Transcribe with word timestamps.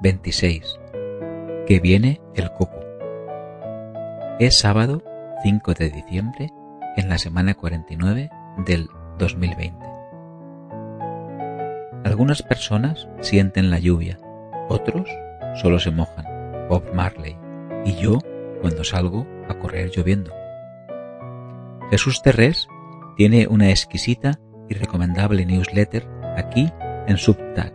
26. 0.00 0.80
Que 1.66 1.78
viene 1.78 2.20
el 2.34 2.50
coco. 2.52 2.80
Es 4.38 4.58
sábado 4.58 5.02
5 5.42 5.74
de 5.74 5.90
diciembre 5.90 6.50
en 6.96 7.08
la 7.08 7.18
semana 7.18 7.54
49 7.54 8.30
del 8.64 8.88
2020. 9.18 9.86
Algunas 12.04 12.42
personas 12.42 13.08
sienten 13.20 13.70
la 13.70 13.78
lluvia, 13.78 14.18
otros 14.68 15.06
solo 15.60 15.78
se 15.78 15.90
mojan. 15.90 16.24
Bob 16.68 16.94
Marley. 16.94 17.36
Y 17.84 17.94
yo 17.96 18.18
cuando 18.62 18.84
salgo 18.84 19.26
a 19.48 19.54
correr 19.54 19.90
lloviendo. 19.90 20.32
Jesús 21.90 22.22
Terrés 22.22 22.68
tiene 23.16 23.48
una 23.48 23.70
exquisita 23.70 24.40
y 24.68 24.74
recomendable 24.74 25.44
newsletter 25.44 26.06
aquí 26.36 26.72
en 27.06 27.18
Subtac 27.18 27.74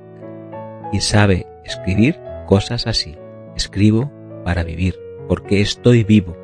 y 0.92 1.02
sabe 1.02 1.46
escribir 1.66 2.20
cosas 2.46 2.88
así. 2.88 3.18
Escribo 3.56 4.12
para 4.44 4.64
vivir, 4.64 5.00
porque 5.28 5.62
estoy 5.62 6.04
vivo 6.04 6.38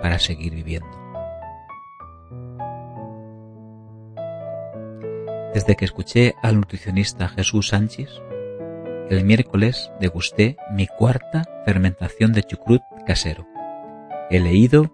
para 0.00 0.18
seguir 0.18 0.54
viviendo. 0.54 0.88
Desde 5.54 5.76
que 5.76 5.84
escuché 5.84 6.34
al 6.42 6.56
nutricionista 6.56 7.28
Jesús 7.28 7.68
Sánchez, 7.68 8.10
el 9.10 9.24
miércoles 9.24 9.90
degusté 10.00 10.56
mi 10.70 10.86
cuarta 10.86 11.44
fermentación 11.64 12.32
de 12.32 12.42
chucrut 12.42 12.82
casero. 13.06 13.46
He 14.30 14.38
leído 14.38 14.92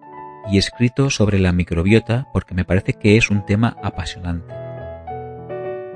y 0.49 0.57
escrito 0.57 1.09
sobre 1.09 1.39
la 1.39 1.51
microbiota 1.51 2.27
porque 2.31 2.53
me 2.53 2.65
parece 2.65 2.93
que 2.93 3.17
es 3.17 3.29
un 3.29 3.45
tema 3.45 3.77
apasionante. 3.83 4.53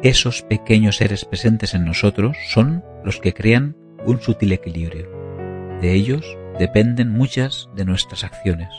Esos 0.03 0.41
pequeños 0.43 0.97
seres 0.97 1.25
presentes 1.25 1.73
en 1.73 1.85
nosotros 1.85 2.37
son 2.49 2.83
los 3.03 3.19
que 3.19 3.33
crean 3.33 3.75
un 4.05 4.21
sutil 4.21 4.51
equilibrio. 4.51 5.09
De 5.81 5.93
ellos 5.93 6.37
dependen 6.57 7.09
muchas 7.09 7.69
de 7.75 7.85
nuestras 7.85 8.23
acciones. 8.23 8.69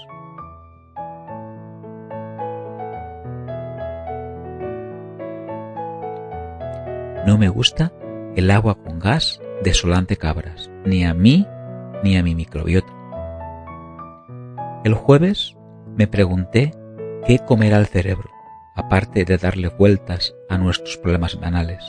No 7.26 7.38
me 7.38 7.48
gusta 7.48 7.92
el 8.36 8.50
agua 8.50 8.76
con 8.76 8.98
gas 8.98 9.40
desolante 9.62 10.16
cabras, 10.16 10.70
ni 10.84 11.04
a 11.04 11.14
mí 11.14 11.46
ni 12.02 12.16
a 12.16 12.22
mi 12.22 12.34
microbiota. 12.34 12.92
El 14.84 14.94
jueves 14.94 15.56
me 15.96 16.06
pregunté 16.06 16.72
qué 17.26 17.38
comerá 17.38 17.78
el 17.78 17.86
cerebro, 17.86 18.30
aparte 18.74 19.24
de 19.24 19.36
darle 19.36 19.68
vueltas 19.68 20.34
a 20.48 20.56
nuestros 20.56 20.96
problemas 20.96 21.38
banales. 21.38 21.84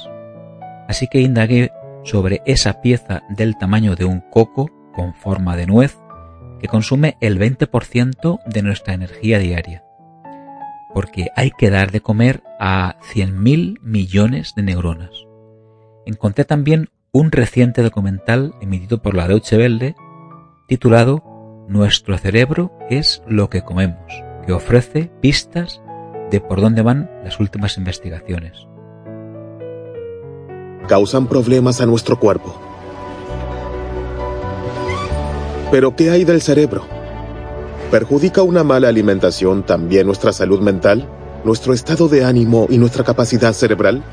Así 0.88 1.08
que 1.08 1.22
indagué 1.22 1.72
sobre 2.04 2.42
esa 2.46 2.82
pieza 2.82 3.24
del 3.30 3.58
tamaño 3.58 3.96
de 3.96 4.06
un 4.06 4.22
coco 4.22 4.70
con 4.94 5.14
forma 5.14 5.56
de 5.56 5.68
nuez 5.68 5.98
que 6.60 6.68
consume 6.68 7.18
el 7.22 7.40
20% 7.40 8.40
de 8.46 8.62
nuestra 8.62 8.94
energía 8.94 9.40
diaria. 9.40 9.84
Porque 10.94 11.30
hay 11.36 11.52
que 11.52 11.70
dar 11.70 11.92
de 11.92 12.02
comer 12.02 12.44
a 12.60 12.98
100.000 13.14 13.80
millones 13.82 14.54
de 14.56 14.64
neuronas. 14.64 15.12
Encontré 16.06 16.46
también 16.46 16.90
un 17.12 17.32
reciente 17.32 17.82
documental 17.82 18.54
emitido 18.62 19.02
por 19.02 19.16
la 19.16 19.28
Deutsche 19.28 19.58
Welle 19.58 19.96
titulado 20.68 21.24
Nuestro 21.68 22.18
cerebro 22.18 22.72
es 22.90 23.24
lo 23.28 23.50
que 23.50 23.64
comemos, 23.64 24.12
que 24.46 24.54
ofrece 24.54 25.12
pistas 25.22 25.82
de 26.30 26.40
por 26.40 26.62
dónde 26.62 26.82
van 26.82 27.10
las 27.24 27.40
últimas 27.40 27.78
investigaciones. 27.78 28.68
Causan 30.88 31.28
problemas 31.28 31.82
a 31.82 31.86
nuestro 31.86 32.20
cuerpo. 32.20 32.60
Pero 35.72 35.96
¿qué 35.96 36.10
hay 36.10 36.26
del 36.26 36.42
cerebro? 36.42 36.86
¿Perjudica 37.92 38.42
una 38.42 38.64
mala 38.64 38.90
alimentación 38.90 39.64
también 39.64 40.06
nuestra 40.06 40.34
salud 40.34 40.60
mental, 40.60 41.08
nuestro 41.44 41.74
estado 41.74 42.08
de 42.08 42.26
ánimo 42.26 42.68
y 42.70 42.78
nuestra 42.78 43.04
capacidad 43.04 43.54
cerebral? 43.54 44.04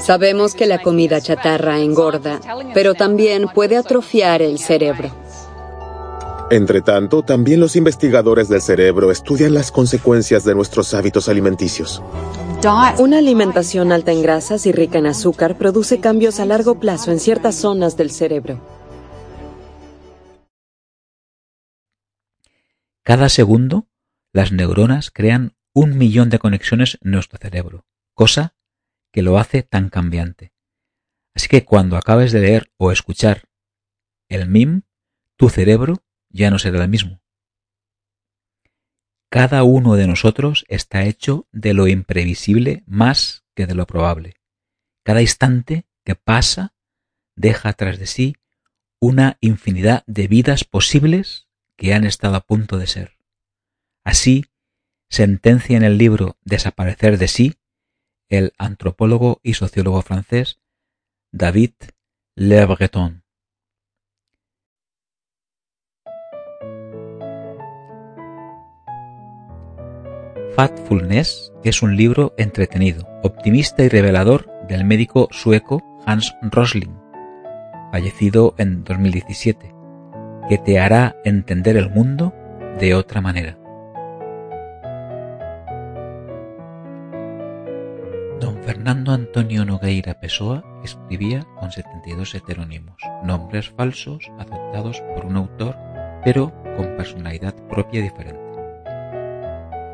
Sabemos 0.00 0.54
que 0.54 0.66
la 0.66 0.80
comida 0.80 1.20
chatarra 1.20 1.80
engorda, 1.80 2.40
pero 2.72 2.94
también 2.94 3.46
puede 3.52 3.76
atrofiar 3.76 4.42
el 4.42 4.58
cerebro. 4.58 5.10
Entre 6.50 6.82
tanto, 6.82 7.22
también 7.22 7.60
los 7.60 7.76
investigadores 7.76 8.48
del 8.48 8.60
cerebro 8.60 9.10
estudian 9.10 9.54
las 9.54 9.72
consecuencias 9.72 10.44
de 10.44 10.54
nuestros 10.54 10.94
hábitos 10.94 11.28
alimenticios. 11.28 12.02
Una 12.62 13.16
alimentación 13.16 13.90
alta 13.90 14.12
en 14.12 14.20
grasas 14.20 14.66
y 14.66 14.72
rica 14.72 14.98
en 14.98 15.06
azúcar 15.06 15.56
produce 15.56 15.98
cambios 15.98 16.40
a 16.40 16.44
largo 16.44 16.78
plazo 16.78 17.10
en 17.10 17.18
ciertas 17.18 17.54
zonas 17.54 17.96
del 17.96 18.10
cerebro. 18.10 18.60
Cada 23.02 23.30
segundo, 23.30 23.88
las 24.34 24.52
neuronas 24.52 25.10
crean 25.10 25.56
un 25.72 25.96
millón 25.96 26.28
de 26.28 26.38
conexiones 26.38 26.98
en 27.00 27.12
nuestro 27.12 27.38
cerebro, 27.38 27.86
cosa 28.12 28.54
que 29.10 29.22
lo 29.22 29.38
hace 29.38 29.62
tan 29.62 29.88
cambiante. 29.88 30.52
Así 31.34 31.48
que 31.48 31.64
cuando 31.64 31.96
acabes 31.96 32.30
de 32.30 32.40
leer 32.40 32.70
o 32.76 32.92
escuchar 32.92 33.48
el 34.28 34.50
MIM, 34.50 34.82
tu 35.36 35.48
cerebro 35.48 36.04
ya 36.28 36.50
no 36.50 36.58
será 36.58 36.84
el 36.84 36.90
mismo. 36.90 37.22
Cada 39.30 39.62
uno 39.62 39.94
de 39.94 40.08
nosotros 40.08 40.64
está 40.68 41.04
hecho 41.04 41.46
de 41.52 41.72
lo 41.72 41.86
imprevisible 41.86 42.82
más 42.86 43.44
que 43.54 43.66
de 43.66 43.76
lo 43.76 43.86
probable. 43.86 44.34
Cada 45.04 45.22
instante 45.22 45.86
que 46.04 46.16
pasa 46.16 46.74
deja 47.36 47.72
tras 47.74 48.00
de 48.00 48.06
sí 48.06 48.36
una 48.98 49.38
infinidad 49.40 50.02
de 50.08 50.26
vidas 50.26 50.64
posibles 50.64 51.46
que 51.76 51.94
han 51.94 52.04
estado 52.04 52.34
a 52.34 52.40
punto 52.40 52.76
de 52.76 52.88
ser. 52.88 53.18
Así, 54.02 54.46
sentencia 55.08 55.76
en 55.76 55.84
el 55.84 55.96
libro 55.96 56.36
Desaparecer 56.42 57.16
de 57.16 57.28
sí 57.28 57.54
el 58.28 58.52
antropólogo 58.58 59.40
y 59.44 59.54
sociólogo 59.54 60.02
francés 60.02 60.58
David 61.30 61.74
Le 62.34 62.66
Breton. 62.66 63.22
Fatfulness 70.54 71.52
es 71.64 71.82
un 71.82 71.96
libro 71.96 72.34
entretenido, 72.36 73.08
optimista 73.22 73.82
y 73.82 73.88
revelador 73.88 74.50
del 74.68 74.84
médico 74.84 75.28
sueco 75.30 75.82
Hans 76.06 76.34
Rosling, 76.42 76.94
fallecido 77.92 78.54
en 78.58 78.84
2017, 78.84 79.74
que 80.48 80.58
te 80.58 80.78
hará 80.78 81.16
entender 81.24 81.76
el 81.76 81.90
mundo 81.90 82.34
de 82.78 82.94
otra 82.94 83.20
manera. 83.20 83.60
Fernando 88.70 89.10
Antonio 89.12 89.64
Nogueira 89.64 90.20
Pessoa 90.20 90.62
escribía 90.84 91.44
con 91.58 91.72
72 91.72 92.36
heterónimos, 92.36 92.96
nombres 93.24 93.68
falsos 93.70 94.30
aceptados 94.38 95.00
por 95.14 95.26
un 95.26 95.36
autor, 95.36 95.76
pero 96.24 96.52
con 96.76 96.96
personalidad 96.96 97.54
propia 97.68 98.00
diferente. 98.00 98.39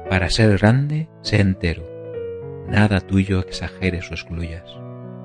Para 0.08 0.30
ser 0.30 0.58
grande, 0.58 1.08
sé 1.22 1.40
entero. 1.40 1.82
Nada 2.68 3.00
tuyo 3.00 3.40
exageres 3.40 4.10
o 4.10 4.14
excluyas. 4.14 4.64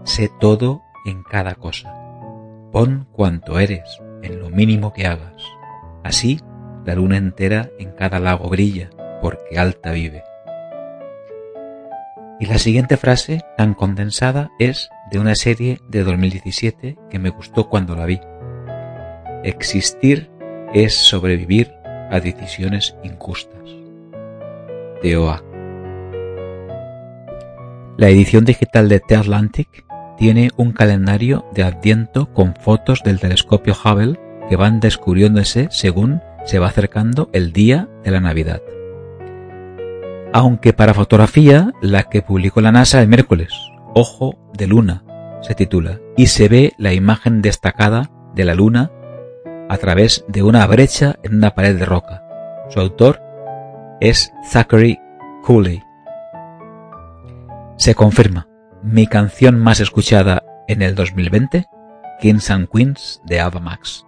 Sé 0.04 0.30
todo 0.40 0.82
en 1.06 1.22
cada 1.24 1.56
cosa. 1.56 1.94
Pon 2.72 3.08
cuanto 3.12 3.60
eres 3.60 4.02
en 4.24 4.40
lo 4.40 4.50
mínimo 4.50 4.92
que 4.92 5.06
hagas. 5.06 5.44
Así, 6.04 6.40
la 6.86 6.96
luna 6.96 7.18
entera 7.18 7.70
en 7.78 7.92
cada 7.92 8.20
lago 8.20 8.50
brilla, 8.50 8.90
porque 9.22 9.60
alta 9.60 9.92
vive. 9.92 10.24
Y 12.40 12.48
la 12.48 12.58
siguiente 12.58 12.98
frase, 12.98 13.42
tan 13.56 13.76
condensada, 13.76 14.50
es 14.58 14.90
de 15.12 15.20
una 15.20 15.36
serie 15.36 15.80
de 15.90 16.04
2017 16.04 16.98
que 17.08 17.20
me 17.20 17.30
gustó 17.30 17.70
cuando 17.70 17.96
la 17.96 18.08
vi. 18.08 18.20
Existir 19.44 20.32
es 20.74 20.96
sobrevivir 20.96 21.72
a 22.10 22.20
decisiones 22.20 22.96
injustas. 23.04 23.81
La 27.98 28.10
edición 28.10 28.46
digital 28.46 28.90
de 28.90 29.00
The 29.00 29.16
Atlantic 29.16 29.86
tiene 30.18 30.52
un 30.58 30.72
calendario 30.72 31.46
de 31.54 31.64
adviento 31.64 32.32
con 32.34 32.56
fotos 32.56 33.02
del 33.04 33.20
telescopio 33.20 33.74
Hubble 33.74 34.20
que 34.50 34.56
van 34.56 34.80
descubriéndose 34.80 35.68
según 35.72 36.22
se 36.46 36.60
va 36.60 36.68
acercando 36.68 37.30
el 37.34 37.54
día 37.54 37.90
de 38.04 38.12
la 38.12 38.20
Navidad 38.20 38.62
aunque 40.34 40.74
para 40.74 40.94
fotografía 40.94 41.74
la 41.82 42.04
que 42.04 42.22
publicó 42.22 42.62
la 42.62 42.72
NASA 42.72 43.02
el 43.02 43.08
miércoles, 43.08 43.54
Ojo 43.94 44.38
de 44.54 44.68
Luna, 44.68 45.04
se 45.42 45.56
titula, 45.56 46.00
y 46.16 46.28
se 46.28 46.48
ve 46.48 46.74
la 46.78 46.94
imagen 46.94 47.42
destacada 47.42 48.12
de 48.34 48.46
la 48.46 48.56
Luna 48.56 48.92
a 49.70 49.78
través 49.78 50.26
de 50.28 50.44
una 50.44 50.66
brecha 50.68 51.16
en 51.24 51.36
una 51.36 51.56
pared 51.56 51.78
de 51.78 51.86
roca. 51.86 52.24
Su 52.70 52.80
autor 52.80 53.22
es 54.02 54.34
Zachary 54.44 55.00
Cooley. 55.44 55.82
Se 57.78 57.96
confirma, 57.96 58.48
mi 58.84 59.08
canción 59.08 59.60
más 59.60 59.80
escuchada 59.80 60.44
en 60.68 60.82
el 60.82 60.96
2020 60.96 61.68
Kings 62.20 62.50
and 62.52 62.68
Queens 62.68 63.22
de 63.26 63.40
Ava 63.40 63.60
Max. 63.60 64.06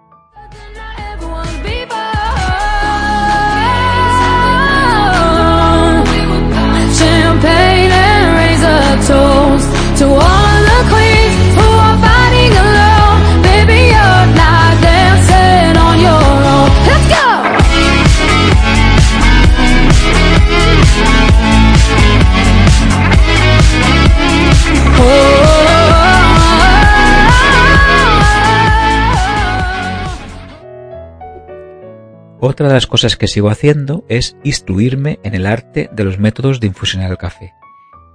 Otra 32.45 32.67
de 32.67 32.73
las 32.73 32.87
cosas 32.87 33.15
que 33.15 33.29
sigo 33.29 33.49
haciendo 33.49 34.03
es 34.09 34.35
instruirme 34.43 35.17
en 35.23 35.33
el 35.33 35.45
arte 35.45 35.89
de 35.93 36.03
los 36.03 36.19
métodos 36.19 36.59
de 36.59 36.67
infusionar 36.67 37.09
el 37.09 37.17
café. 37.17 37.53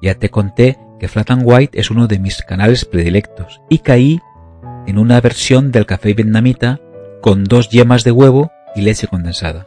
Ya 0.02 0.16
te 0.16 0.28
conté 0.28 0.76
que 1.00 1.08
Flat 1.08 1.30
and 1.30 1.44
White 1.46 1.80
es 1.80 1.90
uno 1.90 2.08
de 2.08 2.18
mis 2.18 2.42
canales 2.42 2.84
predilectos 2.84 3.62
y 3.70 3.78
caí 3.78 4.20
en 4.86 4.98
una 4.98 5.18
versión 5.22 5.72
del 5.72 5.86
café 5.86 6.12
vietnamita 6.12 6.78
con 7.22 7.44
dos 7.44 7.70
yemas 7.70 8.04
de 8.04 8.12
huevo 8.12 8.50
y 8.76 8.82
leche 8.82 9.06
condensada. 9.06 9.66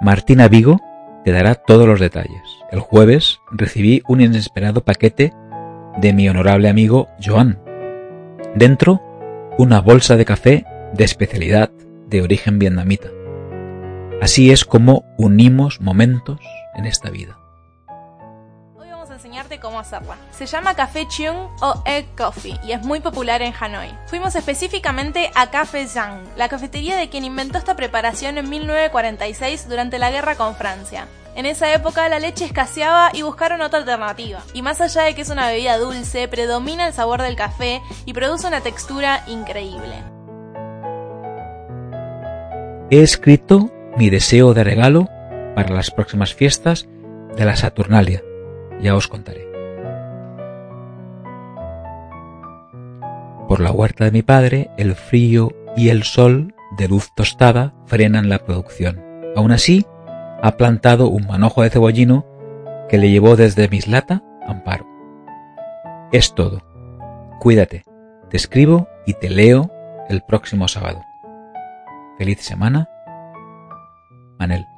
Martina 0.00 0.46
Vigo 0.46 0.78
te 1.24 1.32
dará 1.32 1.56
todos 1.56 1.88
los 1.88 1.98
detalles. 1.98 2.42
El 2.70 2.78
jueves 2.78 3.40
recibí 3.50 4.04
un 4.06 4.20
inesperado 4.20 4.84
paquete 4.84 5.32
de 5.96 6.12
mi 6.12 6.28
honorable 6.28 6.68
amigo 6.68 7.08
Joan. 7.20 7.58
Dentro, 8.54 9.02
una 9.58 9.80
bolsa 9.80 10.16
de 10.16 10.24
café 10.24 10.64
de 10.92 11.02
especialidad 11.02 11.72
de 12.06 12.22
origen 12.22 12.60
vietnamita. 12.60 13.08
Así 14.20 14.50
es 14.50 14.64
como 14.64 15.04
unimos 15.18 15.80
momentos 15.80 16.40
en 16.74 16.86
esta 16.86 17.10
vida. 17.10 17.36
Hoy 18.76 18.88
vamos 18.88 19.10
a 19.10 19.14
enseñarte 19.14 19.60
cómo 19.60 19.78
hacerla. 19.78 20.16
Se 20.30 20.46
llama 20.46 20.74
Café 20.74 21.06
Chung 21.08 21.48
o 21.60 21.82
Egg 21.84 22.06
Coffee 22.16 22.58
y 22.64 22.72
es 22.72 22.82
muy 22.82 23.00
popular 23.00 23.42
en 23.42 23.52
Hanoi. 23.58 23.90
Fuimos 24.06 24.34
específicamente 24.34 25.30
a 25.34 25.50
Café 25.50 25.86
Zhang, 25.86 26.24
la 26.36 26.48
cafetería 26.48 26.96
de 26.96 27.10
quien 27.10 27.24
inventó 27.24 27.58
esta 27.58 27.76
preparación 27.76 28.38
en 28.38 28.48
1946 28.48 29.68
durante 29.68 29.98
la 29.98 30.10
guerra 30.10 30.36
con 30.36 30.54
Francia. 30.54 31.06
En 31.34 31.44
esa 31.44 31.74
época 31.74 32.08
la 32.08 32.20
leche 32.20 32.44
escaseaba 32.44 33.10
y 33.12 33.22
buscaron 33.22 33.60
otra 33.60 33.80
alternativa. 33.80 34.42
Y 34.54 34.62
más 34.62 34.80
allá 34.80 35.02
de 35.02 35.14
que 35.14 35.22
es 35.22 35.30
una 35.30 35.48
bebida 35.48 35.76
dulce, 35.76 36.28
predomina 36.28 36.86
el 36.86 36.94
sabor 36.94 37.20
del 37.20 37.36
café 37.36 37.82
y 38.06 38.12
produce 38.12 38.46
una 38.46 38.60
textura 38.60 39.24
increíble. 39.26 39.96
He 42.90 43.02
escrito 43.02 43.73
mi 43.96 44.10
deseo 44.10 44.54
de 44.54 44.64
regalo 44.64 45.08
para 45.54 45.74
las 45.74 45.90
próximas 45.90 46.34
fiestas 46.34 46.88
de 47.36 47.44
la 47.44 47.56
Saturnalia. 47.56 48.22
Ya 48.80 48.96
os 48.96 49.08
contaré. 49.08 49.46
Por 53.48 53.60
la 53.60 53.70
huerta 53.70 54.04
de 54.04 54.10
mi 54.10 54.22
padre, 54.22 54.70
el 54.76 54.94
frío 54.94 55.52
y 55.76 55.90
el 55.90 56.02
sol 56.02 56.54
de 56.76 56.88
luz 56.88 57.10
tostada 57.14 57.74
frenan 57.86 58.28
la 58.28 58.38
producción. 58.38 59.00
Aún 59.36 59.52
así, 59.52 59.86
ha 60.42 60.56
plantado 60.56 61.08
un 61.08 61.26
manojo 61.26 61.62
de 61.62 61.70
cebollino 61.70 62.26
que 62.88 62.98
le 62.98 63.10
llevó 63.10 63.36
desde 63.36 63.68
Mislata 63.68 64.22
Amparo. 64.46 64.86
Es 66.12 66.34
todo. 66.34 66.62
Cuídate. 67.40 67.84
Te 68.30 68.36
escribo 68.36 68.88
y 69.06 69.14
te 69.14 69.30
leo 69.30 69.70
el 70.08 70.22
próximo 70.22 70.66
sábado. 70.66 71.00
Feliz 72.18 72.40
semana 72.40 72.88
Manel. 74.44 74.73